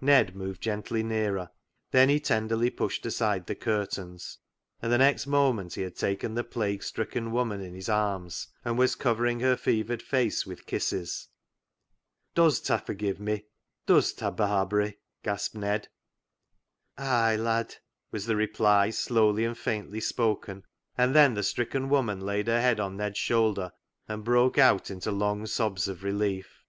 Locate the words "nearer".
1.04-1.48